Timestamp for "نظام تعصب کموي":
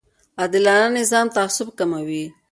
0.99-2.23